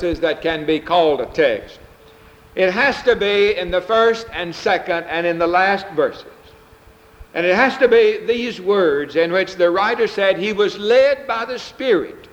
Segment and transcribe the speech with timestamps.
[0.00, 1.80] that can be called a text.
[2.54, 6.26] It has to be in the first and second and in the last verses.
[7.34, 11.26] And it has to be these words in which the writer said he was led
[11.26, 12.28] by the Spirit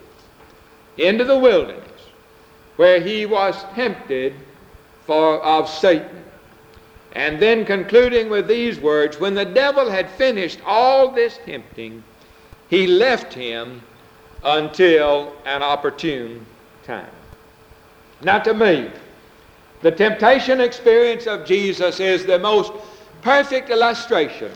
[0.97, 1.81] into the wilderness
[2.78, 4.34] where he was tempted
[5.05, 6.23] for, of Satan.
[7.13, 12.04] And then concluding with these words, when the devil had finished all this tempting,
[12.70, 13.82] he left him
[14.43, 16.45] until an opportune
[16.84, 17.09] time.
[18.22, 18.90] Now, to me,
[19.82, 22.72] the temptation experience of Jesus is the most
[23.22, 24.52] perfect illustration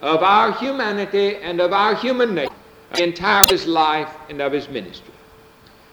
[0.00, 2.54] of our humanity and of our human nature,
[2.94, 5.12] the entire his life and of his ministry.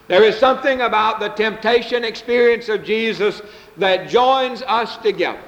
[0.08, 3.42] There is something about the temptation experience of Jesus
[3.78, 5.42] that joins us together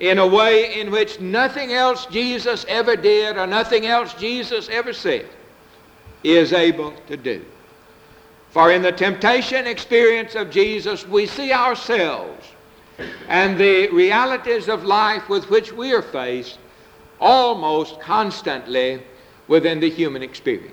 [0.00, 4.92] in a way in which nothing else Jesus ever did or nothing else Jesus ever
[4.92, 5.26] said
[6.24, 7.44] is able to do.
[8.56, 12.42] For in the temptation experience of Jesus, we see ourselves
[13.28, 16.56] and the realities of life with which we are faced
[17.20, 19.02] almost constantly
[19.46, 20.72] within the human experience.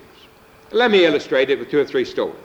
[0.72, 2.38] Let me illustrate it with two or three stories.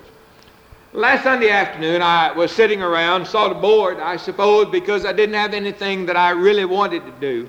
[0.92, 5.36] Last Sunday afternoon, I was sitting around, sort of bored, I suppose, because I didn't
[5.36, 7.48] have anything that I really wanted to do.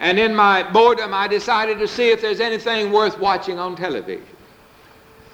[0.00, 4.26] And in my boredom, I decided to see if there's anything worth watching on television.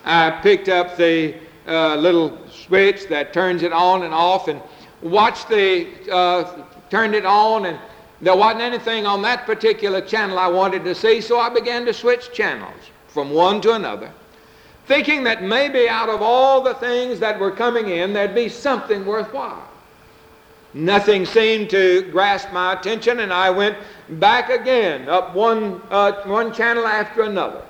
[0.04, 1.34] I picked up the
[1.66, 4.60] uh, little switch that turns it on and off and
[5.02, 7.78] watched the, uh, turned it on, and
[8.20, 11.92] there wasn't anything on that particular channel I wanted to see, so I began to
[11.92, 14.10] switch channels from one to another,
[14.86, 19.04] thinking that maybe out of all the things that were coming in, there'd be something
[19.04, 19.68] worthwhile.
[20.74, 23.76] Nothing seemed to grasp my attention, and I went
[24.08, 27.62] back again, up one, uh, one channel after another,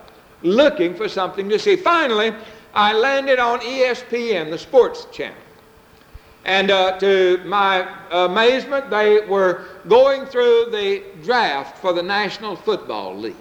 [0.42, 1.74] looking for something to see.
[1.74, 2.32] Finally,
[2.75, 5.37] I landed on ESPN, the sports channel.
[6.45, 13.16] And uh, to my amazement, they were going through the draft for the National Football
[13.16, 13.37] League.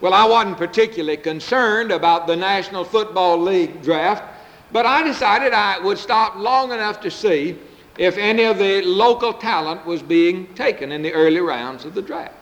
[0.00, 4.24] Well, I wasn't particularly concerned about the National Football League draft,
[4.72, 7.56] but I decided I would stop long enough to see
[7.98, 12.02] if any of the local talent was being taken in the early rounds of the
[12.02, 12.34] draft.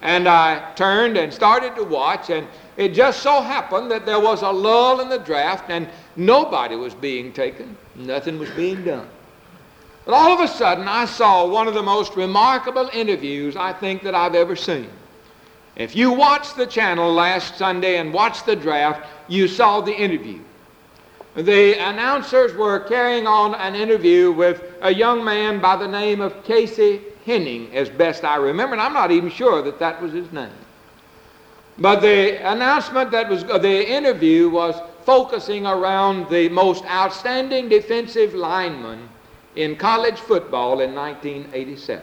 [0.00, 4.42] And I turned and started to watch, and it just so happened that there was
[4.42, 9.08] a lull in the draft and nobody was being taken, nothing was being done.
[10.04, 14.02] But all of a sudden, I saw one of the most remarkable interviews I think
[14.04, 14.88] that I've ever seen.
[15.76, 20.40] If you watched the channel last Sunday and watched the draft, you saw the interview.
[21.34, 26.42] The announcers were carrying on an interview with a young man by the name of
[26.42, 30.32] Casey Henning, as best I remember, and I'm not even sure that that was his
[30.32, 30.48] name.
[31.76, 34.74] But the announcement that was, the interview was
[35.04, 39.10] focusing around the most outstanding defensive lineman
[39.56, 42.02] in college football in 1987.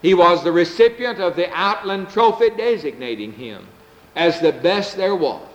[0.00, 3.66] He was the recipient of the Outland Trophy designating him
[4.16, 5.46] as the best there was.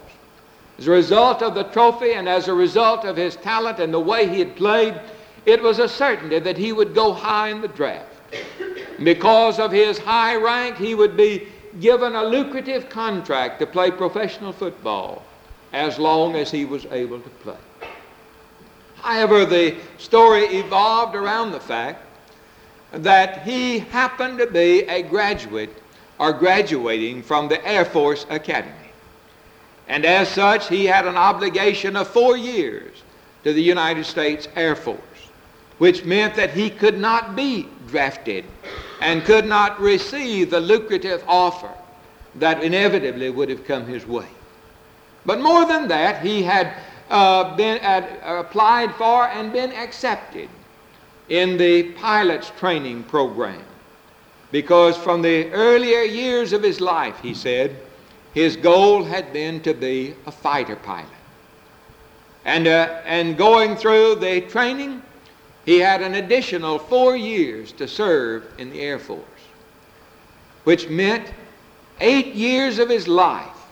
[0.78, 4.00] As a result of the trophy and as a result of his talent and the
[4.00, 4.94] way he had played,
[5.48, 8.07] it was a certainty that he would go high in the draft.
[9.04, 11.48] Because of his high rank, he would be
[11.80, 15.24] given a lucrative contract to play professional football
[15.74, 17.58] as long as he was able to play.
[19.02, 22.04] However, the story evolved around the fact
[22.92, 25.84] that he happened to be a graduate
[26.20, 28.74] or graduating from the Air Force Academy.
[29.88, 33.04] And as such, he had an obligation of four years
[33.44, 35.00] to the United States Air Force,
[35.78, 38.46] which meant that he could not be drafted
[39.02, 41.72] and could not receive the lucrative offer
[42.36, 44.28] that inevitably would have come his way.
[45.26, 46.74] But more than that, he had
[47.10, 47.80] uh, been
[48.24, 50.50] applied for and been accepted
[51.30, 53.64] in the pilot's training program.
[54.52, 57.76] Because from the earlier years of his life, he said,
[58.34, 61.10] his goal had been to be a fighter pilot.
[62.46, 65.02] And, uh, and going through the training,
[65.68, 69.22] he had an additional four years to serve in the Air Force,
[70.64, 71.34] which meant
[72.00, 73.66] eight years of his life,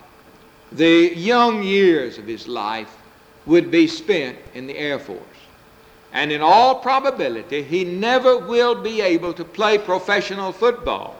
[0.73, 2.97] the young years of his life,
[3.45, 5.21] would be spent in the Air Force.
[6.11, 11.15] And in all probability, he never will be able to play professional football.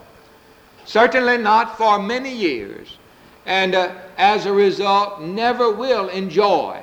[0.84, 2.98] Certainly not for many years.
[3.46, 6.82] And uh, as a result, never will enjoy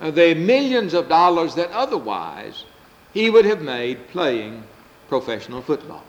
[0.00, 2.64] uh, the millions of dollars that otherwise
[3.12, 4.62] he would have made playing
[5.08, 6.02] professional football.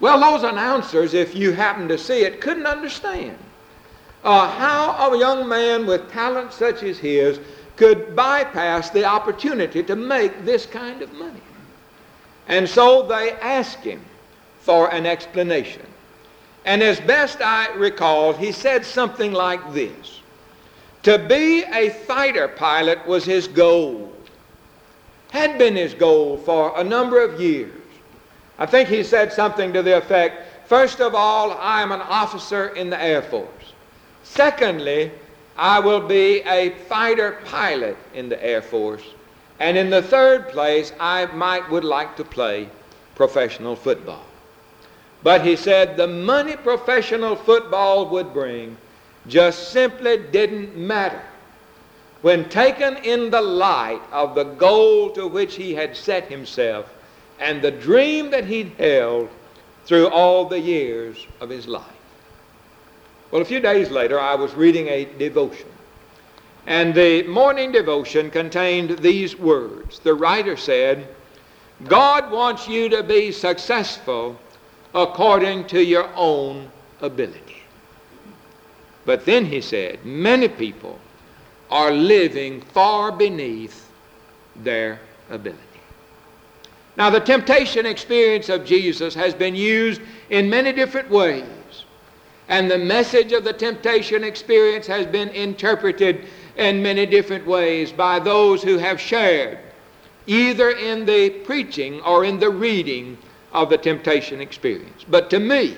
[0.00, 3.38] Well, those announcers, if you happen to see it, couldn't understand
[4.24, 7.40] uh, how a young man with talent such as his
[7.76, 11.40] could bypass the opportunity to make this kind of money.
[12.48, 14.04] And so they asked him
[14.60, 15.86] for an explanation.
[16.64, 20.20] And as best I recall, he said something like this
[21.04, 24.11] To be a fighter pilot was his goal,
[25.32, 27.72] had been his goal for a number of years.
[28.58, 32.68] I think he said something to the effect First of all, I am an officer
[32.68, 33.74] in the Air Force.
[34.22, 35.10] Secondly,
[35.54, 39.02] I will be a fighter pilot in the Air Force.
[39.60, 42.70] And in the third place, I might would like to play
[43.14, 44.24] professional football.
[45.22, 48.78] But he said the money professional football would bring
[49.26, 51.20] just simply didn't matter
[52.22, 56.92] when taken in the light of the goal to which he had set himself
[57.40, 59.28] and the dream that he'd held
[59.84, 61.84] through all the years of his life.
[63.32, 65.66] Well, a few days later, I was reading a devotion.
[66.66, 69.98] And the morning devotion contained these words.
[69.98, 71.08] The writer said,
[71.88, 74.38] God wants you to be successful
[74.94, 76.70] according to your own
[77.00, 77.62] ability.
[79.04, 81.00] But then he said, many people
[81.72, 83.90] are living far beneath
[84.56, 85.58] their ability.
[86.98, 91.46] Now, the temptation experience of Jesus has been used in many different ways,
[92.48, 96.26] and the message of the temptation experience has been interpreted
[96.56, 99.58] in many different ways by those who have shared,
[100.26, 103.16] either in the preaching or in the reading
[103.54, 105.06] of the temptation experience.
[105.08, 105.74] But to me,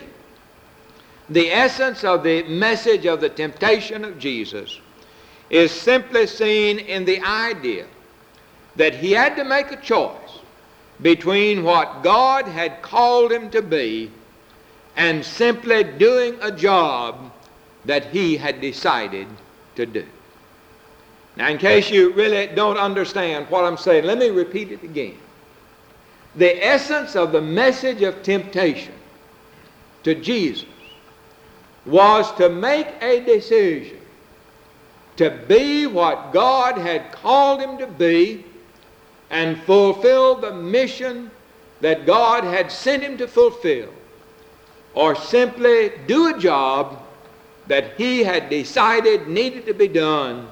[1.31, 4.81] the essence of the message of the temptation of Jesus
[5.51, 7.87] is simply seen in the idea
[8.77, 10.41] that he had to make a choice
[11.01, 14.11] between what God had called him to be
[14.97, 17.33] and simply doing a job
[17.85, 19.27] that he had decided
[19.77, 20.07] to do.
[21.37, 25.19] Now, in case you really don't understand what I'm saying, let me repeat it again
[26.37, 28.95] the essence of the message of temptation
[30.03, 30.69] to Jesus
[31.87, 33.99] was to make a decision
[35.17, 38.45] to be what God had called him to be
[39.31, 41.31] and fulfill the mission
[41.81, 43.93] that God had sent him to fulfill,
[44.95, 47.03] or simply do a job
[47.67, 50.49] that he had decided needed to be done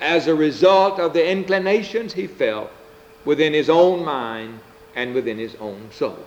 [0.00, 2.70] as a result of the inclinations he felt
[3.24, 4.58] within his own mind
[4.94, 6.18] and within his own soul.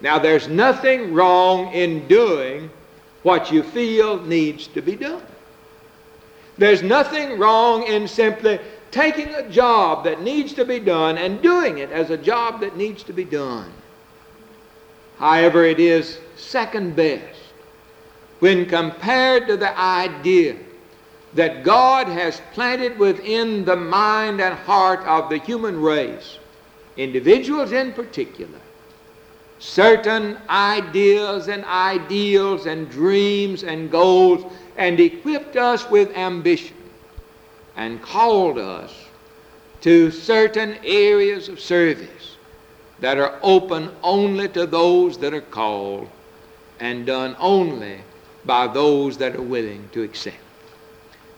[0.00, 2.70] Now, there's nothing wrong in doing
[3.22, 5.22] what you feel needs to be done.
[6.58, 8.60] There's nothing wrong in simply
[8.90, 12.76] taking a job that needs to be done and doing it as a job that
[12.76, 13.72] needs to be done.
[15.18, 17.38] However, it is second best
[18.40, 20.56] when compared to the idea
[21.34, 26.38] that God has planted within the mind and heart of the human race
[26.96, 28.58] individuals in particular,
[29.58, 36.76] certain ideas and ideals and dreams and goals and equipped us with ambition
[37.76, 38.94] and called us
[39.80, 42.36] to certain areas of service
[43.00, 46.08] that are open only to those that are called
[46.80, 47.98] and done only
[48.44, 50.36] by those that are willing to accept.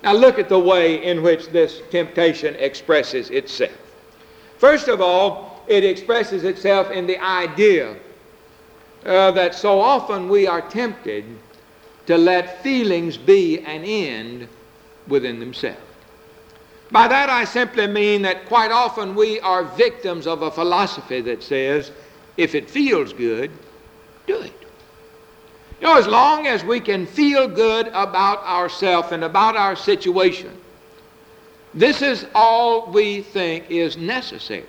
[0.03, 3.73] Now look at the way in which this temptation expresses itself.
[4.59, 7.97] First of all, it expresses itself in the idea
[9.07, 11.25] uh, that so often we are tempted
[12.07, 14.49] to let feelings be an end
[15.09, 15.81] within themselves.
[16.91, 21.43] By that I simply mean that quite often we are victims of a philosophy that
[21.43, 21.91] says,
[22.37, 23.51] if it feels good,
[24.27, 24.53] do it.
[25.81, 30.57] You know, as long as we can feel good about ourselves and about our situation,
[31.75, 34.67] this is all we think is necessary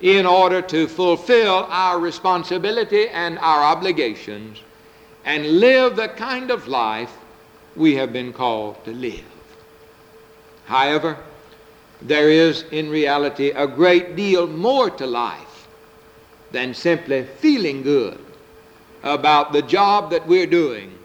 [0.00, 4.60] in order to fulfill our responsibility and our obligations
[5.26, 7.12] and live the kind of life
[7.74, 9.24] we have been called to live.
[10.64, 11.18] However,
[12.00, 15.66] there is in reality a great deal more to life
[16.52, 18.24] than simply feeling good
[19.02, 20.96] about the job that we're doing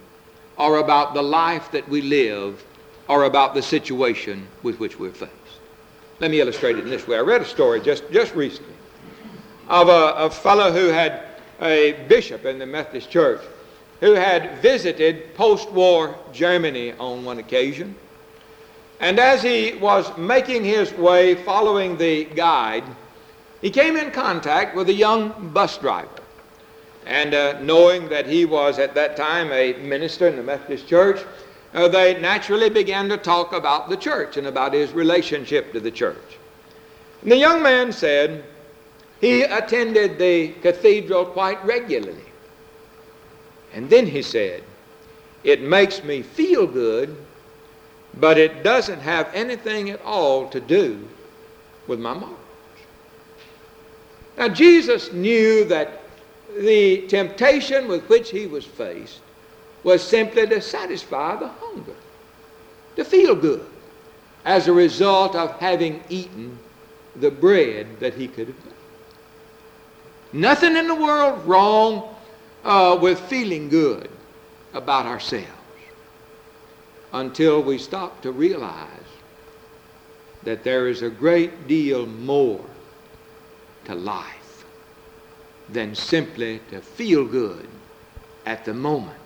[0.57, 2.63] or about the life that we live
[3.07, 5.31] or about the situation with which we're faced.
[6.19, 7.17] Let me illustrate it in this way.
[7.17, 8.75] I read a story just, just recently
[9.67, 11.23] of a, a fellow who had
[11.61, 13.41] a bishop in the Methodist Church
[14.01, 17.95] who had visited post-war Germany on one occasion.
[18.99, 22.83] And as he was making his way following the guide,
[23.61, 26.09] he came in contact with a young bus driver.
[27.05, 31.23] And uh, knowing that he was at that time a minister in the Methodist Church,
[31.73, 35.91] uh, they naturally began to talk about the church and about his relationship to the
[35.91, 36.37] church.
[37.21, 38.43] And the young man said
[39.19, 42.30] he attended the cathedral quite regularly.
[43.73, 44.63] And then he said,
[45.43, 47.15] It makes me feel good,
[48.19, 51.07] but it doesn't have anything at all to do
[51.87, 52.37] with my morals.
[54.37, 56.01] Now, Jesus knew that
[56.57, 59.19] the temptation with which he was faced
[59.83, 61.95] was simply to satisfy the hunger,
[62.95, 63.65] to feel good
[64.45, 66.57] as a result of having eaten
[67.15, 68.73] the bread that he could have made.
[70.33, 72.10] Nothing in the world wrong
[72.63, 74.09] uh, with feeling good
[74.73, 75.47] about ourselves
[77.13, 78.87] until we stop to realize
[80.43, 82.65] that there is a great deal more
[83.85, 84.65] to life
[85.69, 87.67] than simply to feel good
[88.45, 89.17] at the moment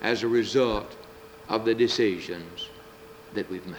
[0.00, 0.96] as a result
[1.48, 2.68] of the decisions
[3.34, 3.78] that we've made.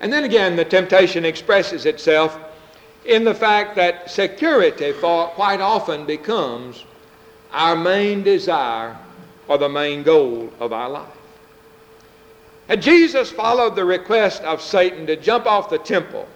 [0.00, 2.38] And then again, the temptation expresses itself
[3.04, 6.84] in the fact that security for quite often becomes
[7.52, 8.96] our main desire
[9.46, 11.08] or the main goal of our life.
[12.68, 16.26] Had Jesus followed the request of Satan to jump off the temple,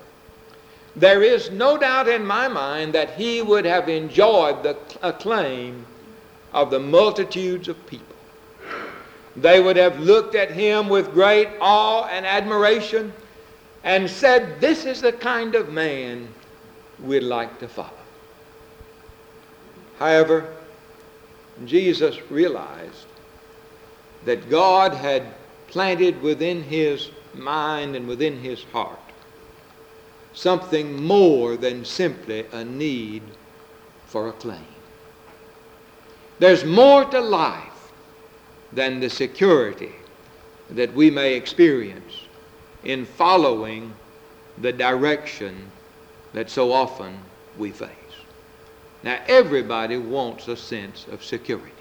[0.95, 5.87] there is no doubt in my mind that he would have enjoyed the acclaim
[6.53, 8.17] of the multitudes of people.
[9.37, 13.13] They would have looked at him with great awe and admiration
[13.85, 16.29] and said, This is the kind of man
[17.03, 17.91] we'd like to follow.
[19.99, 20.55] However,
[21.65, 23.07] Jesus realized
[24.25, 25.23] that God had
[25.69, 28.99] planted within his mind and within his heart
[30.33, 33.23] something more than simply a need
[34.07, 34.65] for a claim.
[36.39, 37.93] There's more to life
[38.73, 39.93] than the security
[40.71, 42.23] that we may experience
[42.85, 43.93] in following
[44.59, 45.71] the direction
[46.33, 47.19] that so often
[47.59, 47.91] we face.
[49.03, 51.73] Now, everybody wants a sense of security.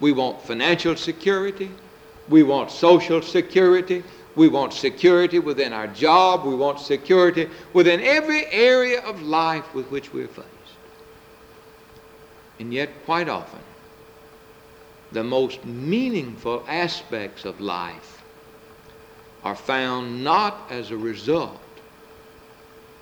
[0.00, 1.70] We want financial security.
[2.28, 4.02] We want social security.
[4.36, 6.44] We want security within our job.
[6.44, 10.48] We want security within every area of life with which we're faced.
[12.58, 13.60] And yet, quite often,
[15.12, 18.22] the most meaningful aspects of life
[19.44, 21.60] are found not as a result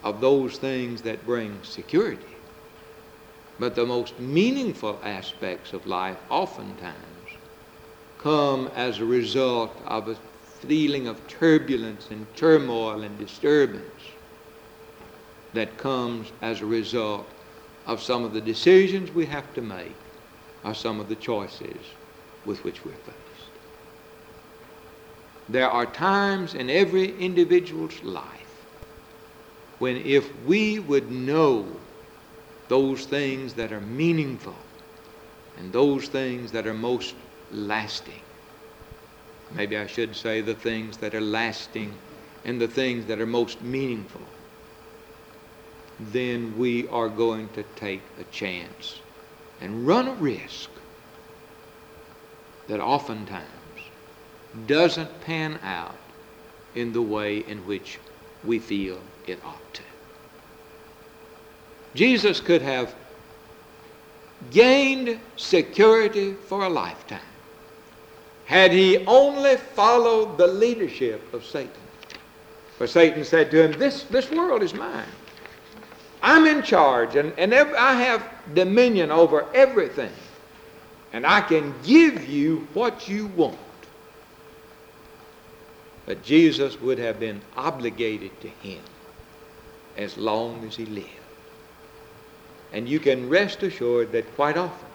[0.03, 2.27] of those things that bring security,
[3.59, 6.97] but the most meaningful aspects of life oftentimes
[8.19, 10.17] come as a result of a
[10.67, 14.03] feeling of turbulence and turmoil and disturbance
[15.55, 17.27] that comes as a result
[17.87, 19.97] of some of the decisions we have to make
[20.65, 21.85] or some of the choices
[22.45, 23.17] with which we're faced.
[25.49, 28.52] There are times in every individual's life
[29.83, 31.67] when if we would know
[32.69, 34.55] those things that are meaningful
[35.57, 37.17] and those things that are most
[37.51, 38.23] lasting,
[39.51, 41.93] maybe I should say the things that are lasting
[42.45, 44.21] and the things that are most meaningful,
[45.99, 49.01] then we are going to take a chance
[49.61, 50.71] and run a risk
[52.69, 53.83] that oftentimes
[54.67, 55.99] doesn't pan out
[56.77, 57.99] in the way in which
[58.45, 59.83] we feel it ought to.
[61.95, 62.95] Jesus could have
[64.51, 67.21] gained security for a lifetime
[68.47, 71.71] had he only followed the leadership of Satan.
[72.77, 75.07] For Satan said to him, This, this world is mine.
[76.23, 78.23] I'm in charge, and, and I have
[78.55, 80.13] dominion over everything.
[81.13, 83.59] And I can give you what you want.
[86.07, 88.83] But Jesus would have been obligated to him
[89.97, 91.09] as long as he lived.
[92.73, 94.89] And you can rest assured that quite often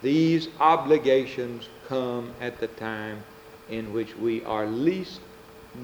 [0.00, 3.22] these obligations come at the time
[3.68, 5.20] in which we are least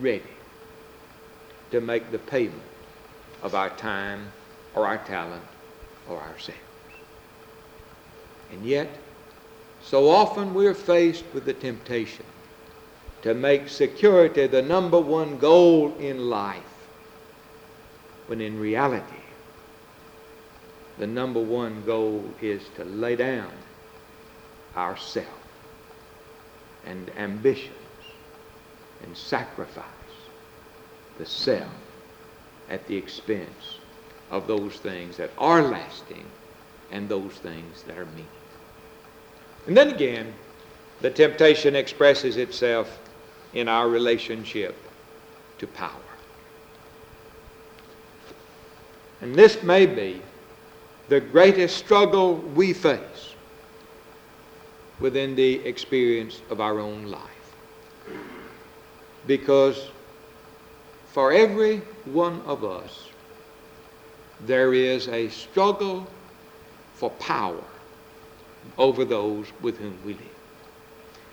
[0.01, 0.23] ready
[1.71, 2.63] to make the payment
[3.43, 4.27] of our time
[4.75, 5.43] or our talent
[6.09, 6.61] or ourselves.
[8.53, 8.89] And yet,
[9.83, 12.25] so often we're faced with the temptation
[13.23, 16.63] to make security the number one goal in life,
[18.27, 19.23] when in reality,
[20.99, 23.51] the number one goal is to lay down
[24.77, 25.27] ourself
[26.87, 27.75] and ambitions
[29.03, 29.85] and sacrifice
[31.19, 31.69] the self
[32.71, 33.79] at the expense
[34.31, 36.25] of those things that are lasting
[36.91, 38.31] and those things that are meaningful.
[39.67, 40.33] And then again,
[41.01, 42.99] the temptation expresses itself
[43.53, 44.77] in our relationship
[45.59, 45.91] to power.
[49.25, 50.21] And this may be
[51.09, 53.33] the greatest struggle we face
[55.01, 57.55] within the experience of our own life.
[59.27, 59.89] Because
[61.07, 63.09] for every one of us,
[64.43, 66.07] there is a struggle
[66.93, 67.65] for power
[68.77, 70.37] over those with whom we live.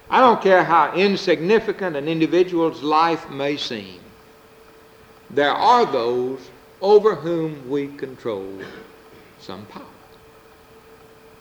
[0.10, 4.00] I don't care how insignificant an individual's life may seem,
[5.30, 6.40] there are those
[6.82, 8.60] over whom we control
[9.40, 9.86] some power.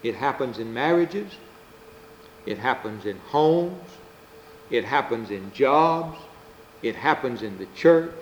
[0.03, 1.31] It happens in marriages,
[2.45, 3.89] it happens in homes,
[4.69, 6.17] it happens in jobs,
[6.81, 8.13] it happens in the church.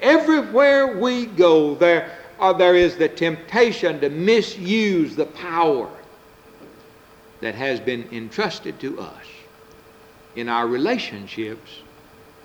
[0.00, 5.88] Everywhere we go, there, uh, there is the temptation to misuse the power
[7.40, 9.26] that has been entrusted to us
[10.34, 11.80] in our relationships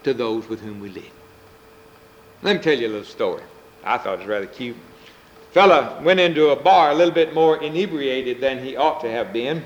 [0.04, 1.12] to those with whom we live.
[2.42, 3.44] Let me tell you a little story.
[3.84, 4.78] I thought it was rather cute.
[5.52, 9.32] Fella went into a bar a little bit more inebriated than he ought to have
[9.32, 9.64] been.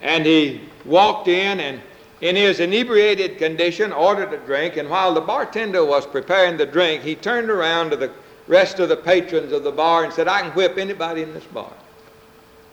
[0.00, 1.80] And he walked in and
[2.20, 7.02] in his inebriated condition ordered a drink and while the bartender was preparing the drink
[7.02, 8.10] he turned around to the
[8.46, 11.44] rest of the patrons of the bar and said i can whip anybody in this
[11.44, 11.72] bar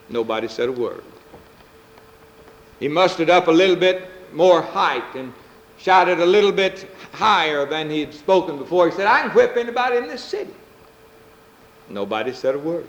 [0.10, 1.04] nobody said a word
[2.80, 5.34] he mustered up a little bit more height and
[5.84, 8.90] shouted a little bit higher than he had spoken before.
[8.90, 10.54] He said, I can whip anybody in this city.
[11.90, 12.88] Nobody said a word.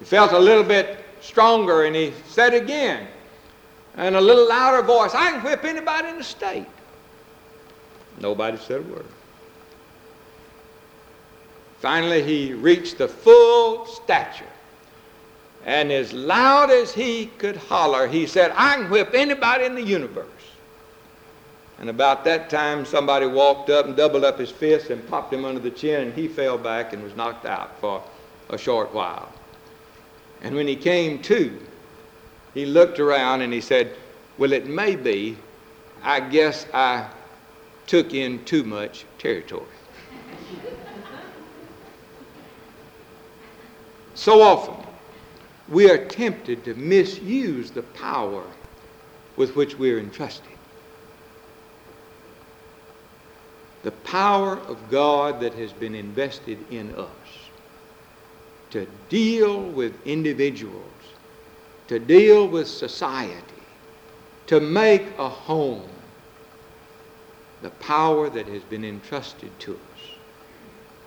[0.00, 3.06] He felt a little bit stronger and he said again,
[3.96, 6.66] in a little louder voice, I can whip anybody in the state.
[8.20, 9.06] Nobody said a word.
[11.78, 14.44] Finally, he reached the full stature
[15.64, 19.82] and as loud as he could holler, he said, I can whip anybody in the
[19.82, 20.26] universe.
[21.78, 25.44] And about that time, somebody walked up and doubled up his fist and popped him
[25.44, 28.02] under the chin, and he fell back and was knocked out for
[28.50, 29.28] a short while.
[30.42, 31.56] And when he came to,
[32.52, 33.94] he looked around and he said,
[34.38, 35.36] Well, it may be,
[36.02, 37.08] I guess I
[37.86, 39.66] took in too much territory.
[44.14, 44.84] so often,
[45.68, 48.44] we are tempted to misuse the power
[49.36, 50.57] with which we are entrusted.
[53.82, 57.08] The power of God that has been invested in us
[58.70, 60.84] to deal with individuals,
[61.86, 63.62] to deal with society,
[64.46, 65.88] to make a home.
[67.62, 70.18] The power that has been entrusted to us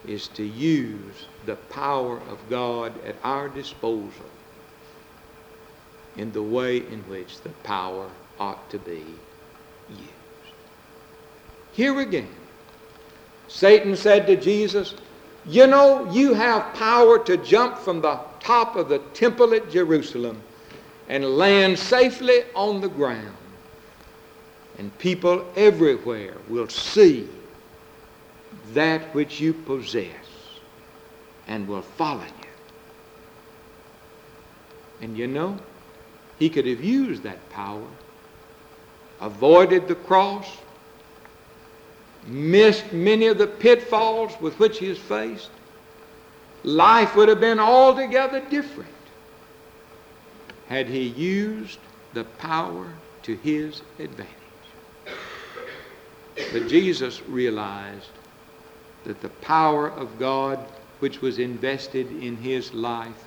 [0.05, 4.25] is to use the power of God at our disposal
[6.17, 9.03] in the way in which the power ought to be
[9.89, 10.11] used.
[11.73, 12.27] Here again,
[13.51, 14.95] Satan said to Jesus,
[15.45, 20.41] You know, you have power to jump from the top of the temple at Jerusalem
[21.09, 23.35] and land safely on the ground.
[24.77, 27.27] And people everywhere will see
[28.73, 30.07] that which you possess
[31.47, 32.49] and will follow you.
[35.01, 35.57] And you know,
[36.39, 37.87] he could have used that power,
[39.19, 40.47] avoided the cross,
[42.27, 45.49] missed many of the pitfalls with which he is faced.
[46.63, 48.89] Life would have been altogether different
[50.67, 51.79] had he used
[52.13, 52.87] the power
[53.23, 54.29] to his advantage.
[56.53, 58.09] But Jesus realized
[59.03, 60.59] that the power of God
[60.99, 63.25] which was invested in his life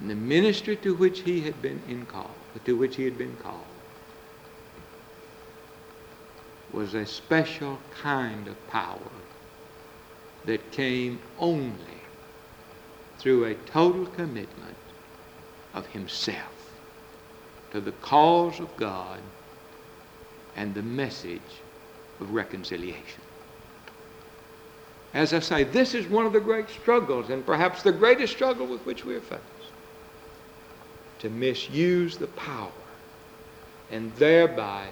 [0.00, 2.30] and the ministry to which he had been in call,
[2.64, 3.64] to which he had been called,
[6.76, 9.10] was a special kind of power
[10.44, 12.02] that came only
[13.18, 14.76] through a total commitment
[15.72, 16.76] of himself
[17.72, 19.20] to the cause of God
[20.54, 21.40] and the message
[22.20, 23.22] of reconciliation.
[25.14, 28.66] As I say, this is one of the great struggles, and perhaps the greatest struggle
[28.66, 29.42] with which we are faced
[31.20, 32.70] to misuse the power
[33.90, 34.88] and thereby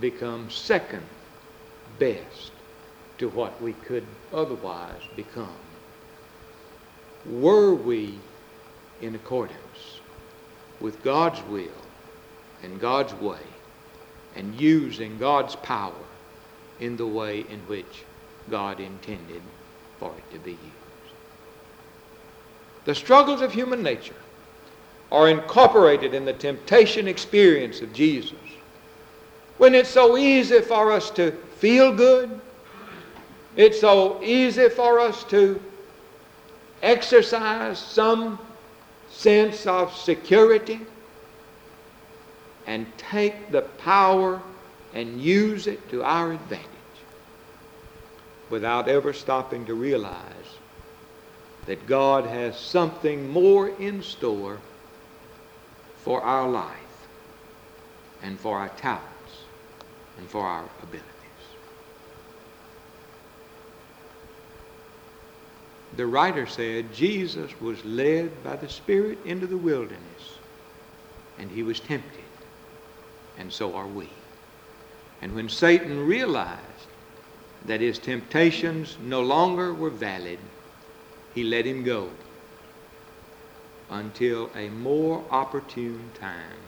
[0.00, 1.02] become second
[1.98, 2.52] best
[3.18, 5.48] to what we could otherwise become.
[7.26, 8.18] Were we
[9.02, 10.00] in accordance
[10.80, 11.68] with God's will
[12.62, 13.42] and God's way
[14.36, 15.92] and using God's power
[16.78, 18.04] in the way in which
[18.48, 19.42] God intended
[19.98, 20.64] for it to be used?
[22.86, 24.14] The struggles of human nature
[25.12, 28.38] are incorporated in the temptation experience of Jesus.
[29.60, 32.40] When it's so easy for us to feel good,
[33.56, 35.60] it's so easy for us to
[36.82, 38.38] exercise some
[39.10, 40.80] sense of security
[42.66, 44.40] and take the power
[44.94, 46.66] and use it to our advantage
[48.48, 50.56] without ever stopping to realize
[51.66, 54.58] that God has something more in store
[56.02, 57.06] for our life
[58.22, 59.09] and for our talents
[60.20, 61.06] and for our abilities.
[65.96, 70.38] The writer said Jesus was led by the Spirit into the wilderness
[71.38, 72.20] and he was tempted,
[73.38, 74.08] and so are we.
[75.22, 76.60] And when Satan realized
[77.64, 80.38] that his temptations no longer were valid,
[81.34, 82.10] he let him go
[83.88, 86.60] until a more opportune time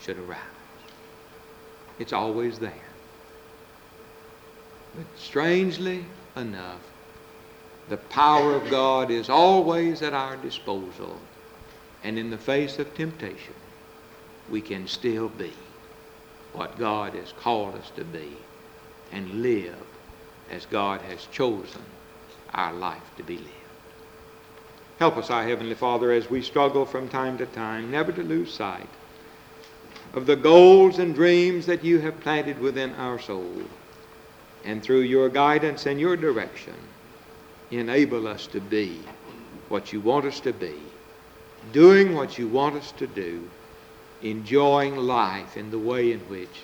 [0.00, 0.61] should arise.
[1.98, 2.72] It's always there.
[4.94, 6.04] But strangely
[6.36, 6.80] enough,
[7.88, 11.18] the power of God is always at our disposal.
[12.04, 13.54] And in the face of temptation,
[14.50, 15.52] we can still be
[16.52, 18.36] what God has called us to be
[19.12, 19.76] and live
[20.50, 21.82] as God has chosen
[22.52, 23.48] our life to be lived.
[24.98, 28.52] Help us, our Heavenly Father, as we struggle from time to time, never to lose
[28.52, 28.88] sight
[30.14, 33.62] of the goals and dreams that you have planted within our soul.
[34.64, 36.74] And through your guidance and your direction,
[37.70, 39.00] enable us to be
[39.68, 40.74] what you want us to be,
[41.72, 43.48] doing what you want us to do,
[44.20, 46.62] enjoying life in the way in which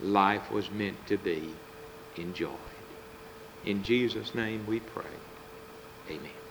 [0.00, 1.42] life was meant to be
[2.16, 2.50] enjoyed.
[3.64, 5.04] In Jesus' name we pray.
[6.10, 6.43] Amen.